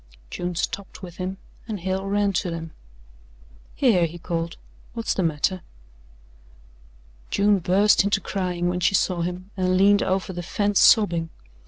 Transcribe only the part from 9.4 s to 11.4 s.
and leaned over the fence sobbing.